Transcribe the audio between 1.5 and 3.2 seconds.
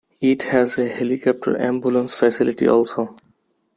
ambulance facility also.